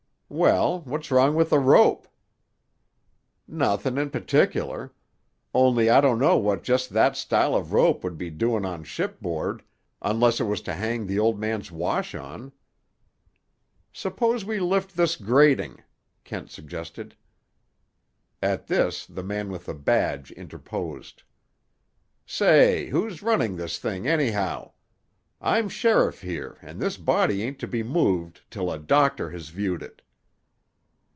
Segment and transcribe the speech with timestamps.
[0.33, 2.07] "Well, what's wrong with the rope?"
[3.49, 4.91] "Nothin' in pertic'ler.
[5.53, 9.61] Only, I don't know what just that style of rope would be doin' on shipboard,
[10.01, 12.53] unless it was to hang the old man's wash on."
[13.91, 15.83] "Suppose we lift this grating,"
[16.23, 17.17] Kent suggested.
[18.41, 21.23] At this the man with the badge interposed.
[22.25, 24.71] "Say, who's runnin' this thing, anyhow?
[25.41, 29.83] I'm sheriff here, an' this body ain't to be moved till a doctor has viewed
[29.83, 30.01] it."